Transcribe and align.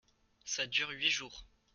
Ca 0.45 0.65
dure 0.65 0.89
huit 0.95 1.11
jours!… 1.11 1.45